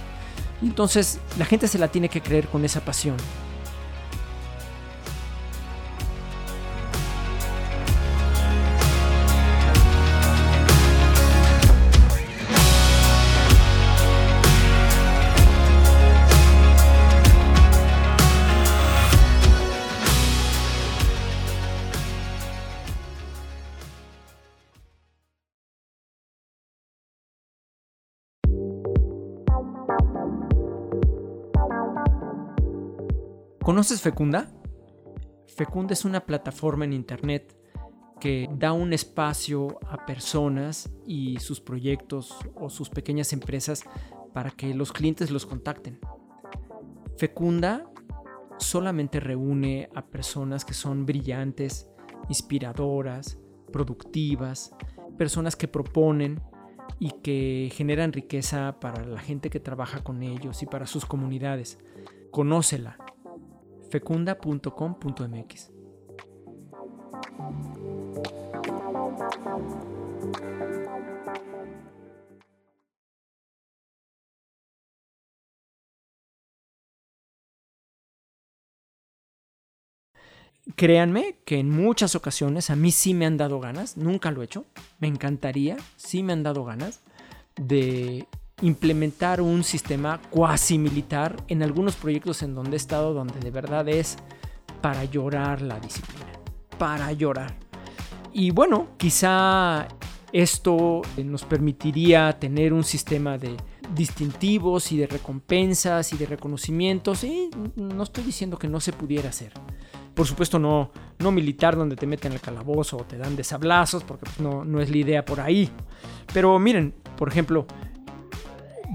Y 0.62 0.66
entonces 0.66 1.18
la 1.38 1.44
gente 1.44 1.68
se 1.68 1.78
la 1.78 1.88
tiene 1.88 2.08
que 2.08 2.22
creer 2.22 2.48
con 2.48 2.64
esa 2.64 2.80
pasión. 2.80 3.16
¿Conoces 33.66 34.00
Fecunda? 34.00 34.48
Fecunda 35.56 35.92
es 35.92 36.04
una 36.04 36.24
plataforma 36.24 36.84
en 36.84 36.92
Internet 36.92 37.58
que 38.20 38.48
da 38.52 38.72
un 38.72 38.92
espacio 38.92 39.80
a 39.90 40.06
personas 40.06 40.88
y 41.04 41.40
sus 41.40 41.60
proyectos 41.60 42.38
o 42.54 42.70
sus 42.70 42.88
pequeñas 42.90 43.32
empresas 43.32 43.82
para 44.32 44.52
que 44.52 44.72
los 44.72 44.92
clientes 44.92 45.32
los 45.32 45.46
contacten. 45.46 45.98
Fecunda 47.16 47.90
solamente 48.58 49.18
reúne 49.18 49.88
a 49.96 50.06
personas 50.06 50.64
que 50.64 50.72
son 50.72 51.04
brillantes, 51.04 51.88
inspiradoras, 52.28 53.36
productivas, 53.72 54.76
personas 55.18 55.56
que 55.56 55.66
proponen 55.66 56.40
y 57.00 57.10
que 57.20 57.72
generan 57.74 58.12
riqueza 58.12 58.78
para 58.78 59.04
la 59.04 59.18
gente 59.18 59.50
que 59.50 59.58
trabaja 59.58 60.04
con 60.04 60.22
ellos 60.22 60.62
y 60.62 60.66
para 60.66 60.86
sus 60.86 61.04
comunidades. 61.04 61.80
Conócela 62.30 62.96
fecunda.com.mx. 63.90 65.70
Créanme 80.74 81.36
que 81.44 81.58
en 81.60 81.70
muchas 81.70 82.16
ocasiones 82.16 82.70
a 82.70 82.76
mí 82.76 82.90
sí 82.90 83.14
me 83.14 83.24
han 83.24 83.36
dado 83.36 83.60
ganas, 83.60 83.96
nunca 83.96 84.32
lo 84.32 84.42
he 84.42 84.46
hecho, 84.46 84.66
me 84.98 85.06
encantaría, 85.06 85.76
sí 85.96 86.24
me 86.24 86.32
han 86.32 86.42
dado 86.42 86.64
ganas 86.64 87.00
de 87.54 88.26
implementar 88.62 89.40
un 89.42 89.62
sistema 89.62 90.20
cuasi 90.30 90.78
militar 90.78 91.36
en 91.48 91.62
algunos 91.62 91.94
proyectos 91.96 92.42
en 92.42 92.54
donde 92.54 92.72
he 92.72 92.76
estado, 92.76 93.12
donde 93.12 93.38
de 93.40 93.50
verdad 93.50 93.86
es 93.88 94.16
para 94.80 95.04
llorar 95.04 95.60
la 95.60 95.78
disciplina, 95.78 96.32
para 96.78 97.12
llorar. 97.12 97.54
Y 98.32 98.50
bueno, 98.50 98.88
quizá 98.96 99.88
esto 100.32 101.02
nos 101.22 101.44
permitiría 101.44 102.38
tener 102.38 102.72
un 102.72 102.84
sistema 102.84 103.38
de 103.38 103.56
distintivos 103.94 104.90
y 104.92 104.98
de 104.98 105.06
recompensas 105.06 106.12
y 106.12 106.16
de 106.16 106.26
reconocimientos. 106.26 107.24
Y 107.24 107.50
no 107.76 108.02
estoy 108.02 108.24
diciendo 108.24 108.58
que 108.58 108.68
no 108.68 108.80
se 108.80 108.92
pudiera 108.92 109.28
hacer. 109.28 109.52
Por 110.14 110.26
supuesto, 110.26 110.58
no, 110.58 110.92
no 111.18 111.30
militar 111.30 111.76
donde 111.76 111.96
te 111.96 112.06
meten 112.06 112.32
el 112.32 112.40
calabozo 112.40 112.96
o 112.96 113.04
te 113.04 113.18
dan 113.18 113.36
desablazos, 113.36 114.02
porque 114.02 114.24
pues, 114.24 114.40
no, 114.40 114.64
no 114.64 114.80
es 114.80 114.90
la 114.90 114.96
idea 114.96 115.24
por 115.24 115.40
ahí. 115.40 115.70
Pero 116.32 116.58
miren, 116.58 116.94
por 117.16 117.28
ejemplo, 117.28 117.66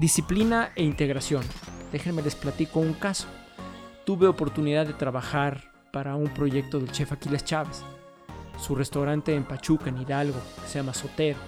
Disciplina 0.02 0.72
e 0.74 0.82
integración. 0.82 1.44
Déjenme 1.92 2.22
les 2.22 2.34
platico 2.34 2.80
un 2.80 2.92
caso. 2.92 3.28
Tuve 4.04 4.26
oportunidad 4.26 4.84
de 4.84 4.94
trabajar 4.94 5.70
para 5.92 6.16
un 6.16 6.26
proyecto 6.26 6.80
del 6.80 6.90
chef 6.90 7.12
Aquiles 7.12 7.44
Chávez. 7.44 7.84
Su 8.58 8.74
restaurante 8.74 9.32
en 9.32 9.44
Pachuca, 9.44 9.90
en 9.90 9.98
Hidalgo, 9.98 10.40
se 10.66 10.80
llama 10.80 10.92
Sotero. 10.92 11.38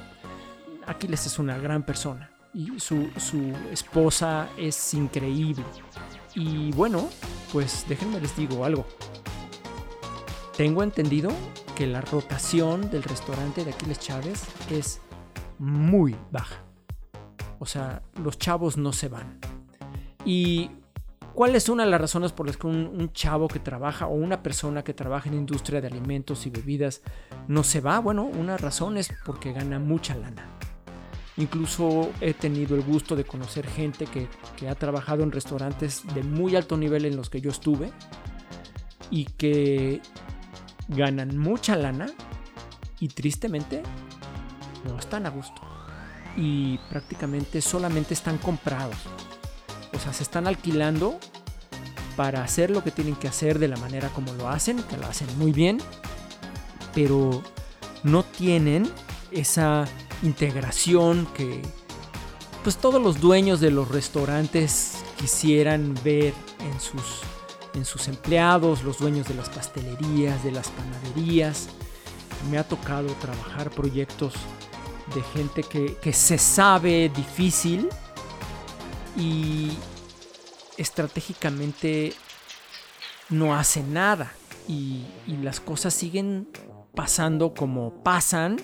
Aquiles 0.87 1.26
es 1.26 1.40
una 1.40 1.58
gran 1.58 1.82
persona 1.82 2.30
y 2.54 2.78
su, 2.78 3.11
su 3.16 3.52
esposa 3.73 4.49
es 4.56 4.94
increíble. 4.94 5.64
Y 6.37 6.70
bueno, 6.75 7.08
pues 7.52 7.84
déjenme 7.88 8.20
les 8.20 8.37
digo 8.37 8.64
algo. 8.64 8.87
Tengo 10.56 10.84
entendido 10.84 11.32
que 11.75 11.88
la 11.88 12.02
rotación 12.02 12.88
del 12.88 13.02
restaurante 13.02 13.64
de 13.64 13.73
Aquiles 13.73 13.99
Chávez 13.99 14.44
es 14.70 15.00
muy 15.58 16.14
baja. 16.30 16.63
O 17.58 17.66
sea, 17.66 18.02
los 18.23 18.38
chavos 18.38 18.76
no 18.76 18.92
se 18.92 19.08
van. 19.08 19.38
¿Y 20.25 20.70
cuál 21.34 21.54
es 21.56 21.68
una 21.68 21.84
de 21.84 21.90
las 21.90 22.00
razones 22.00 22.32
por 22.32 22.46
las 22.46 22.56
que 22.56 22.66
un, 22.66 23.12
chavo 23.12 23.49
que 23.49 23.58
trabaja 23.58 24.06
o 24.06 24.14
una 24.14 24.42
persona 24.42 24.82
que 24.82 24.94
trabaja 24.94 25.28
en 25.28 25.34
industria 25.34 25.80
de 25.80 25.88
alimentos 25.88 26.46
y 26.46 26.50
bebidas 26.50 27.02
no 27.49 27.62
se 27.62 27.80
va? 27.80 27.99
Bueno, 27.99 28.25
una 28.25 28.56
razón 28.56 28.96
es 28.96 29.12
porque 29.25 29.52
gana 29.52 29.78
mucha 29.78 30.14
lana. 30.14 30.49
Incluso 31.37 32.12
he 32.20 32.32
tenido 32.32 32.76
el 32.76 32.82
gusto 32.82 33.16
de 33.16 33.25
conocer 33.25 33.66
gente 33.66 34.06
que 34.06 34.68
ha 34.68 34.75
trabajado 34.76 35.25
en 35.25 35.32
restaurantes 35.32 36.02
de 36.14 36.23
muy 36.23 36.54
alto 36.54 36.76
nivel 36.76 37.04
en 37.06 37.16
los 37.16 37.28
que 37.28 37.40
yo 37.40 37.50
estuve 37.50 37.92
y 39.11 39.25
que 39.25 40.00
ganan 40.88 41.37
mucha 41.37 41.75
lana 41.76 42.06
y 43.00 43.08
tristemente 43.08 43.82
no 44.87 44.99
están 44.99 45.26
a 45.26 45.30
gusto 45.30 45.74
y 46.36 46.78
prácticamente 46.90 47.60
solamente 47.60 48.14
están 48.14 48.38
comprados. 48.38 48.96
O 49.92 49.98
sea, 49.98 50.12
se 50.12 50.22
están 50.22 50.46
alquilando 50.46 51.18
para 52.16 52.42
hacer 52.42 52.70
lo 52.70 52.82
que 52.82 52.90
tienen 52.90 53.16
que 53.16 53.28
hacer 53.28 53.58
de 53.58 53.68
la 53.68 53.76
manera 53.76 54.08
como 54.10 54.32
lo 54.34 54.48
hacen, 54.48 54.82
que 54.84 54.96
lo 54.96 55.06
hacen 55.06 55.28
muy 55.38 55.52
bien, 55.52 55.78
pero 56.94 57.42
no 58.02 58.22
tienen 58.22 58.88
esa 59.30 59.84
integración 60.22 61.26
que 61.34 61.62
pues 62.62 62.76
todos 62.78 63.02
los 63.02 63.20
dueños 63.20 63.60
de 63.60 63.70
los 63.70 63.88
restaurantes 63.88 65.04
quisieran 65.18 65.94
ver 66.02 66.32
en 66.60 66.80
sus 66.80 67.22
en 67.74 67.84
sus 67.84 68.08
empleados, 68.08 68.84
los 68.84 68.98
dueños 68.98 69.26
de 69.26 69.34
las 69.34 69.48
pastelerías, 69.48 70.44
de 70.44 70.52
las 70.52 70.68
panaderías. 70.68 71.66
Me 72.48 72.58
ha 72.58 72.64
tocado 72.64 73.08
trabajar 73.20 73.70
proyectos 73.70 74.34
de 75.14 75.23
gente 75.23 75.62
que, 75.62 75.96
que 75.96 76.12
se 76.12 76.38
sabe 76.38 77.11
difícil 77.14 77.88
y 79.16 79.70
estratégicamente 80.76 82.12
no 83.30 83.54
hace 83.54 83.82
nada 83.82 84.32
y, 84.68 85.04
las 85.42 85.61
cosas 85.61 85.92
siguen 85.92 86.49
pasando 86.94 87.54
como 87.54 88.02
pasan 88.02 88.56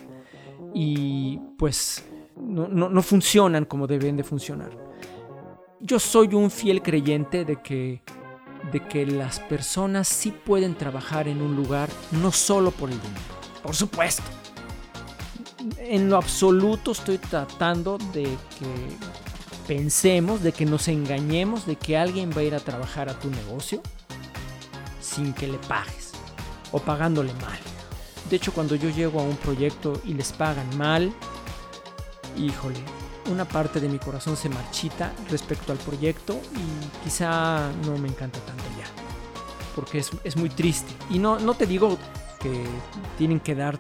y 0.75 1.39
pues 1.59 2.05
no, 2.37 2.69
no, 2.69 3.03
funcionan 3.03 3.65
como 3.65 3.87
deben 3.87 4.17
de 4.17 4.25
funcionar. 4.25 4.71
Yo 5.81 5.99
soy 5.99 6.35
un 6.35 6.51
fiel 6.51 6.83
creyente 6.83 7.45
de 7.45 7.61
que, 7.61 8.03
de 8.73 8.81
que 8.87 9.07
las 9.07 9.41
personas 9.41 10.09
sí 10.09 10.31
pueden 10.31 10.75
trabajar 10.75 11.29
en 11.29 11.43
un 11.43 11.57
lugar 11.57 11.89
no 12.13 12.33
solo 12.33 12.71
por 12.71 12.91
el 12.91 13.01
dinero, 13.01 13.21
por 13.63 13.75
supuesto. 13.75 14.23
En 15.79 16.09
lo 16.09 16.17
absoluto 16.17 16.93
estoy 16.93 17.19
tratando 17.19 17.99
de 18.13 18.25
que 18.25 18.97
pensemos, 19.67 20.43
de 20.43 20.53
que 20.53 20.65
nos 20.65 20.89
engañemos 20.89 21.67
de 21.67 21.77
que 21.77 21.97
alguien 21.97 22.31
va 22.31 22.41
a 22.41 22.45
ir 22.45 22.55
a 22.55 22.61
trabajar 22.61 23.09
a 23.09 23.19
tu 23.19 23.31
negocio 23.31 23.83
sin 25.01 25.33
que 25.33 25.47
le 25.47 25.59
pagues 25.59 26.13
o 26.73 26.79
pagándole 26.79 27.33
mal. 27.35 27.59
De 28.29 28.37
hecho, 28.37 28.53
cuando 28.53 28.75
yo 28.75 28.91
llego 28.91 29.21
a 29.21 29.23
un 29.23 29.37
proyecto 29.37 30.01
y 30.05 30.15
les 30.15 30.33
pagan 30.33 30.77
mal, 30.79 31.13
híjole, 32.37 32.79
una 33.31 33.45
parte 33.45 33.81
de 33.81 33.89
mi 33.89 33.99
corazón 33.99 34.37
se 34.37 34.49
marchita 34.49 35.13
respecto 35.29 35.73
al 35.73 35.79
proyecto 35.79 36.41
y 36.57 37.05
quizá 37.05 37.71
no 37.85 37.99
me 37.99 38.09
encanta 38.09 38.39
tanto 38.41 38.65
ya. 38.79 38.87
Porque 39.75 40.03
es, 40.25 40.37
muy 40.37 40.49
triste. 40.49 40.93
Y 41.11 41.19
no, 41.19 41.39
no 41.39 41.55
te 41.55 41.67
digo 41.67 41.99
que 42.41 42.65
tienen 43.19 43.41
que 43.41 43.55
dar 43.55 43.79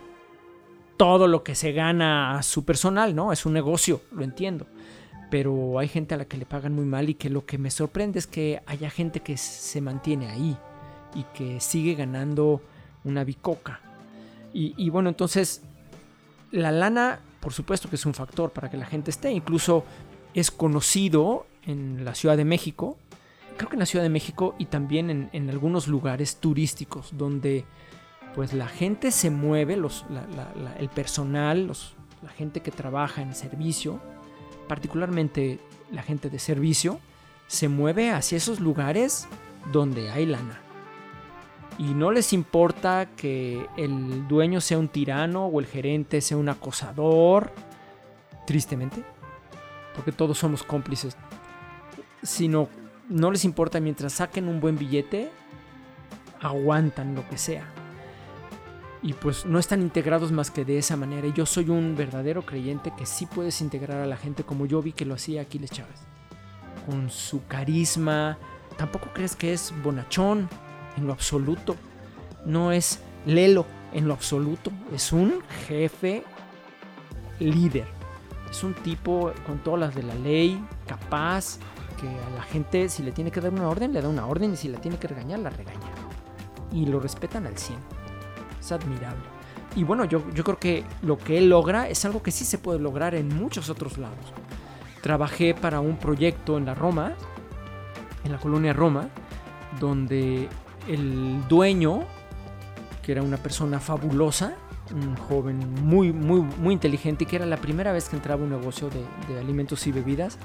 todo 1.01 1.27
lo 1.27 1.43
que 1.43 1.55
se 1.55 1.73
gana 1.73 2.39
a 2.39 2.43
su 2.43 2.65
personal, 2.67 3.15
¿no? 3.15 3.33
Es 3.33 3.47
un 3.47 3.55
negocio, 3.55 4.03
lo 4.13 4.23
entiendo 4.23 4.67
pero 5.31 5.79
hay 5.79 5.89
gente 5.89 6.15
a 6.15 6.19
la 6.19 6.25
que 6.25 6.37
le 6.37 6.45
pagan 6.45 6.75
muy 6.75 6.85
mal 6.85 7.09
y 7.09 7.15
que 7.15 7.31
lo 7.31 7.47
que 7.47 7.57
me 7.57 7.71
sorprende 7.71 8.19
es 8.19 8.27
que 8.27 8.63
haya 8.67 8.91
gente 8.91 9.21
que 9.21 9.37
se 9.37 9.81
mantiene 9.81 10.29
ahí 10.29 10.57
y 11.15 11.23
que 11.35 11.61
sigue 11.61 11.95
ganando 11.95 12.61
una 13.05 13.25
bicoca. 13.25 13.81
Y, 14.53 14.91
bueno, 14.91 15.09
entonces 15.09 15.63
la 16.51 16.73
lana, 16.73 17.21
por 17.39 17.53
supuesto 17.53 17.89
que 17.89 17.95
es 17.95 18.05
un 18.05 18.15
factor 18.15 18.51
para 18.51 18.69
que 18.69 18.77
la 18.77 18.85
gente 18.85 19.13
esté, 19.13 19.31
incluso 19.31 19.85
es 20.35 20.51
conocido 20.51 21.47
en 21.67 22.05
la 22.05 22.17
Ciudad 22.17 22.37
de 22.37 22.45
México, 22.45 22.97
creo 23.57 23.69
que 23.69 23.77
en 23.77 23.81
la 23.81 23.87
Ciudad 23.87 24.03
de 24.03 24.09
México 24.09 24.57
y 24.59 24.65
también 24.65 25.31
en, 25.33 25.51
algunos 25.51 25.87
lugares 25.87 26.39
turísticos 26.39 27.17
donde 27.17 27.65
pues 28.35 28.53
la 28.53 28.69
gente 28.69 29.11
se 29.11 29.31
mueve, 29.31 29.75
el 29.75 30.89
personal, 30.89 31.73
la 32.23 32.31
gente 32.31 32.61
que 32.61 32.71
trabaja 32.71 33.23
en 33.23 33.35
servicio, 33.35 34.01
particularmente 34.69 35.59
la 35.91 36.03
gente 36.03 36.31
de 36.31 36.39
servicio, 36.39 37.01
se 37.49 37.69
mueve 37.69 38.11
hacia 38.11 38.37
esos 38.37 38.61
lugares 38.61 39.27
donde 39.73 40.11
hay 40.11 40.27
lana. 40.27 40.61
Y 41.79 41.95
no 41.95 42.13
les 42.13 42.33
importa 42.33 43.09
que 43.17 43.67
el 43.77 44.29
dueño 44.29 44.61
sea 44.61 44.79
un 44.79 44.89
tirano 44.89 45.47
o 45.47 45.61
el 45.61 45.67
gerente 45.67 46.21
sea 46.21 46.37
un 46.37 46.49
acosador, 46.49 47.51
tristemente, 48.47 49.03
porque 49.95 50.13
todos 50.13 50.39
somos 50.39 50.63
cómplices, 50.63 51.17
sino 52.23 52.69
no 53.09 53.31
les 53.31 53.45
importa 53.45 53.81
mientras 53.81 54.13
saquen 54.13 54.47
un 54.47 54.61
buen 54.61 54.79
billete, 54.79 55.31
aguantan 56.41 57.15
lo 57.15 57.29
que 57.29 57.39
sea 57.39 57.80
y 59.03 59.15
pues 59.15 59.47
no 59.47 59.59
están 59.59 59.81
integrados 59.81 60.31
más 60.31 60.51
que 60.51 60.65
de 60.65 60.79
esa 60.79 60.97
manera. 60.97 61.27
Y 61.27 61.33
yo 61.33 61.47
soy 61.47 61.71
un 61.71 61.97
verdadero 61.97 62.45
creyente 62.45 62.93
que 62.97 63.07
sí 63.07 63.27
puedes 63.27 63.61
integrar 63.61 64.01
a 64.01 64.07
la 64.07 64.17
gente 64.17 64.45
como 64.45 64.67
yo 64.67 64.83
vi 64.83 64.93
que 64.93 65.07
lo 65.07 65.15
hacía 65.15 65.43
Aquiles 65.43 65.71
Chávez. 65.71 66.01
Con 66.87 67.11
su 67.11 67.47
carisma. 67.47 68.39
Tampoco 68.77 69.09
crees 69.15 69.37
que 69.37 69.53
es 69.53 69.73
bonachón 69.83 70.49
en 70.97 71.07
lo 71.07 71.13
absoluto. 71.13 71.77
No 72.45 72.73
es 72.73 73.01
lelo 73.25 73.65
en 73.93 74.07
lo 74.07 74.15
absoluto. 74.15 74.71
Es 74.95 75.13
un 75.13 75.41
jefe 75.67 76.23
líder. 77.39 77.87
Es 78.51 78.63
un 78.65 78.75
tipo 78.75 79.33
con 79.47 79.59
todas 79.61 79.81
las 79.81 79.95
de 79.95 80.03
la 80.03 80.15
ley, 80.17 80.63
capaz, 80.87 81.59
que 82.01 82.09
a 82.09 82.31
la 82.37 82.43
gente 82.43 82.89
si 82.89 83.03
le 83.03 83.13
tiene 83.13 83.31
que 83.31 83.41
dar 83.41 83.53
una 83.53 83.69
orden, 83.69 83.93
le 83.93 84.03
da 84.03 84.09
una 84.09 84.27
orden 84.27 84.55
y 84.55 84.57
si 84.57 84.69
la 84.69 84.81
tiene 84.81 84.99
que 84.99 85.09
regañar, 85.09 85.39
la 85.39 85.51
regaña. 85.51 85.89
Y 86.73 86.87
lo 86.87 87.01
respetan 87.01 87.47
al 87.47 87.57
100 87.57 88.00
es 88.61 88.73
admirable. 88.73 89.23
Y 89.77 89.85
bueno, 89.85 90.05
yo, 90.05 90.23
yo 90.35 90.45
creo 90.45 90.59
que 90.59 90.85
lo 91.03 91.17
que 91.19 91.39
él 91.39 91.49
logra 91.49 91.89
es 91.89 92.05
algo 92.05 92.23
que 92.23 92.31
sí 92.31 92.45
se 92.45 92.59
puede 92.59 92.79
lograr 92.79 93.15
en 93.15 93.29
muchos 93.29 93.71
otros 93.71 93.99
lados. 93.99 94.33
Trabajé 95.01 95.55
para 95.55 95.81
un 95.81 95.97
proyecto 95.97 96.59
en 96.59 96.67
la 96.67 96.75
Roma, 96.75 97.15
en 98.25 98.33
la 98.33 98.39
colonia 98.39 98.73
Roma, 98.73 99.09
donde 99.79 100.49
el 100.89 101.47
dueño, 101.49 102.01
que 103.03 103.13
era 103.13 103.23
una 103.23 103.37
persona 103.37 103.79
fabulosa, 103.79 104.55
un 104.93 105.17
joven 105.17 105.59
muy, 105.85 106.13
muy, 106.13 106.41
muy 106.41 106.75
inteligente 106.75 107.25
que 107.25 107.37
era 107.37 107.47
la 107.47 107.57
primera 107.57 107.93
vez 107.93 108.09
que 108.09 108.17
entraba 108.17 108.43
a 108.43 108.45
un 108.45 108.51
negocio 108.51 108.91
de, 108.91 109.05
de 109.33 109.39
alimentos 109.39 109.87
y 109.87 109.93
bebidas, 109.93 110.37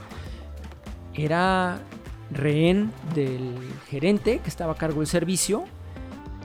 era 1.15 1.80
rehén 2.30 2.91
del 3.15 3.58
gerente 3.88 4.39
que 4.39 4.49
estaba 4.49 4.73
a 4.73 4.75
cargo 4.75 4.99
del 4.99 5.08
servicio 5.08 5.65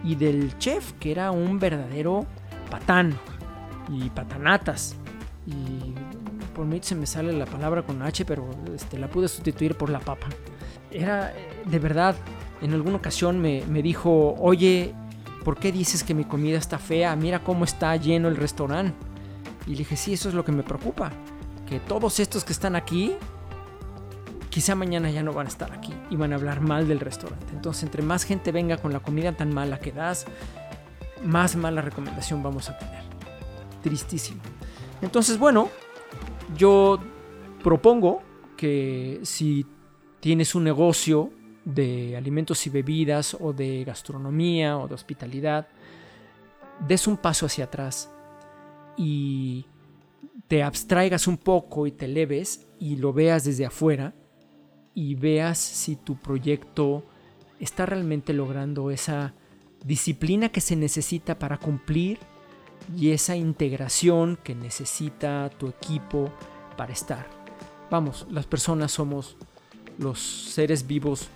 y 0.05 0.15
del 0.15 0.57
chef, 0.59 0.93
que 0.95 1.13
era 1.13 1.31
un 1.31 1.59
verdadero 1.59 2.27
patán 2.71 3.17
y 3.89 4.09
patanatas. 4.11 4.97
Y 5.47 5.95
por 6.55 6.67
mí 6.67 6.79
se 6.83 6.95
me 6.95 7.07
sale 7.07 7.33
la 7.33 7.47
palabra 7.47 7.83
con 7.83 8.03
H, 8.03 8.25
pero 8.25 8.49
este, 8.75 8.99
la 8.99 9.09
pude 9.09 9.29
sustituir 9.29 9.77
por 9.77 9.91
la 9.91 10.01
papa. 10.01 10.29
Era 10.91 11.33
de 11.65 11.79
verdad, 11.79 12.17
en 12.63 12.73
alguna 12.73 12.97
ocasión 12.97 13.41
me, 13.41 13.63
me 13.69 13.83
dijo, 13.83 14.35
oye, 14.39 14.95
¿por 15.45 15.59
qué 15.59 15.73
dices 15.73 16.05
que 16.05 16.15
mi 16.15 16.25
comida 16.25 16.59
está 16.59 16.79
fea? 16.79 17.15
Mira 17.17 17.43
cómo 17.43 17.65
está 17.65 17.95
lleno 17.97 18.29
el 18.29 18.37
restaurante. 18.37 18.95
Y 19.67 19.73
le 19.73 19.79
dije, 19.79 19.97
sí, 19.97 20.15
eso 20.15 20.29
es 20.29 20.35
lo 20.35 20.45
que 20.45 20.53
me 20.53 20.63
preocupa. 20.63 21.13
Que 21.69 21.81
todos 21.81 22.19
estos 22.21 22.45
que 22.45 22.53
están 22.53 22.75
aquí 22.75 23.15
quizá 24.51 24.75
mañana 24.75 25.11
ya 25.11 25.23
no 25.23 25.33
van 25.33 25.47
a 25.47 25.49
estar 25.49 25.73
aquí 25.73 25.95
y 26.11 26.17
van 26.17 26.33
a 26.33 26.37
hablar 26.37 26.61
mal 26.61 26.87
del 26.89 27.01
restaurante. 27.01 27.47
Entonces, 27.53 27.85
entre 27.85 28.03
más 28.03 28.25
gente 28.25 28.53
venga 28.53 28.77
con 28.77 28.93
la 28.93 29.01
comida 29.01 29.33
tan 29.33 29.55
mala 29.55 29.79
que 29.79 29.93
das, 29.93 30.27
más 31.25 31.57
mala 31.57 31.81
recomendación 31.81 32.43
vamos 32.43 32.69
a 32.69 32.77
tener. 32.77 33.05
Tristísimo. 33.83 34.41
Entonces, 35.01 35.39
bueno, 35.39 35.71
yo 36.57 36.99
propongo 37.63 38.23
que 38.57 39.21
si 39.23 39.65
tienes 40.19 40.55
un 40.55 40.65
negocio 40.65 41.31
de 41.65 42.17
alimentos 42.17 42.67
y 42.67 42.71
bebidas 42.71 43.37
o 43.39 43.53
de 43.53 43.85
gastronomía 43.85 44.77
o 44.77 44.89
de 44.89 44.95
hospitalidad, 44.95 45.69
des 46.87 47.07
un 47.07 47.17
paso 47.17 47.47
hacia 47.47 47.65
atrás 47.67 48.11
y 48.97 49.65
te 50.49 50.63
abstraigas 50.63 51.29
un 51.29 51.37
poco 51.37 51.87
y 51.87 51.93
te 51.93 52.07
eleves 52.07 52.67
y 52.81 52.97
lo 52.97 53.13
veas 53.13 53.45
desde 53.45 53.65
afuera 53.65 54.15
y 54.95 55.15
veas 55.15 55.59
si 55.59 55.97
tu 55.97 56.17
proyecto 56.17 57.05
está 57.59 57.87
realmente 57.87 58.33
logrando 58.33 58.91
esa 58.91 59.35
disciplina 59.85 60.49
que 60.49 60.61
se 60.61 60.77
necesita 60.77 61.39
para 61.39 61.59
cumplir 61.59 62.19
y 62.97 63.11
esa 63.11 63.37
integración 63.37 64.39
que 64.43 64.55
necesita 64.55 65.51
tu 65.51 65.69
equipo 65.69 66.33
para 66.77 66.93
estar. 66.93 67.27
Vamos, 67.91 68.27
las 68.31 68.47
personas 68.47 68.93
somos 68.93 69.37
los 69.99 70.19
seres 70.21 70.87
vivos, 70.87 71.29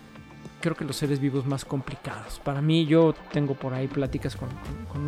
creo 0.61 0.75
que 0.75 0.85
los 0.85 0.97
seres 0.97 1.21
vivos 1.21 1.47
más 1.47 1.65
complicados. 1.65 2.41
Para 2.41 2.63
mí 2.63 2.87
yo 2.87 3.15
tengo 3.33 3.55
por 3.55 3.75
ahí 3.75 3.89
pláticas 3.89 4.37
con, 4.37 4.49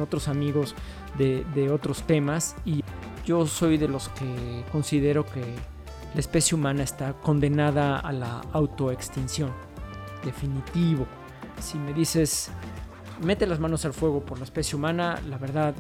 otros 0.01 0.29
amigos 0.29 0.75
de, 1.17 1.45
de 1.55 1.71
otros 1.71 2.03
temas 2.03 2.55
y 2.65 2.83
yo 3.25 3.47
soy 3.47 3.79
de 3.79 3.89
los 3.89 4.09
que 4.11 4.65
considero 4.71 5.25
que 5.25 5.43
la 6.17 6.21
especie 6.21 6.55
humana 6.55 6.83
está 6.83 7.13
condenada 7.13 7.99
a 7.99 8.11
la 8.11 8.41
autoextinción. 8.55 9.53
Definitivo. 10.25 11.07
Si 11.61 11.77
me 11.77 11.93
dices, 11.93 12.49
mete 13.21 13.47
las 13.47 13.61
manos 13.61 13.85
al 13.85 13.93
fuego 13.93 14.25
por 14.25 14.39
la 14.39 14.45
especie 14.45 14.77
humana, 14.77 15.21
la 15.29 15.37
verdad, 15.37 15.75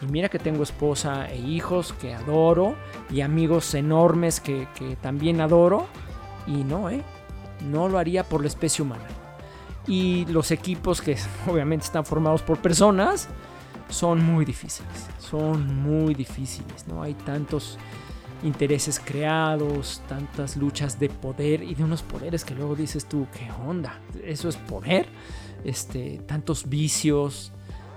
Y 0.00 0.06
mira 0.06 0.30
que 0.30 0.38
tengo 0.38 0.62
esposa 0.62 1.30
e 1.30 1.36
hijos 1.36 1.92
que 1.92 2.14
adoro 2.14 2.74
y 3.10 3.20
amigos 3.20 3.74
enormes 3.74 4.40
que, 4.40 4.66
que 4.74 4.96
también 4.96 5.42
adoro. 5.42 5.88
Y 6.46 6.64
no, 6.64 6.88
¿eh? 6.88 7.02
No 7.68 7.90
lo 7.90 7.98
haría 7.98 8.24
por 8.24 8.40
la 8.40 8.46
especie 8.46 8.82
humana. 8.82 9.04
Y 9.86 10.24
los 10.26 10.52
equipos 10.52 11.02
que 11.02 11.18
obviamente 11.46 11.84
están 11.84 12.06
formados 12.06 12.40
por 12.40 12.62
personas 12.62 13.28
son 13.90 14.24
muy 14.24 14.46
difíciles. 14.46 15.06
Son 15.18 15.82
muy 15.82 16.14
difíciles, 16.14 16.88
¿no? 16.88 17.02
Hay 17.02 17.12
tantos 17.12 17.76
intereses 18.42 19.00
creados, 19.04 20.02
tantas 20.08 20.56
luchas 20.56 20.98
de 20.98 21.08
poder 21.08 21.62
y 21.62 21.74
de 21.74 21.84
unos 21.84 22.02
poderes 22.02 22.44
que 22.44 22.54
luego 22.54 22.76
dices 22.76 23.06
tú, 23.06 23.26
¿qué 23.32 23.50
onda? 23.66 24.00
¿Eso 24.22 24.48
es 24.48 24.56
poder? 24.56 25.06
Este, 25.64 26.20
tantos 26.26 26.68
vicios, 26.68 27.52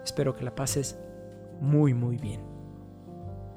Espero 0.05 0.37
que 0.37 0.45
la 0.45 0.55
pases 0.55 0.99
muy 1.61 1.95
muy 1.95 2.17
bien. 2.17 2.41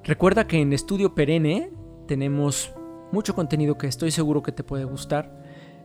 Recuerda 0.03 0.47
que 0.47 0.59
en 0.59 0.73
Estudio 0.73 1.13
Perenne 1.15 1.71
tenemos 2.07 2.73
mucho 3.11 3.35
contenido 3.35 3.77
que 3.77 3.87
estoy 3.87 4.11
seguro 4.11 4.43
que 4.43 4.51
te 4.51 4.63
puede 4.63 4.85
gustar. 4.85 5.41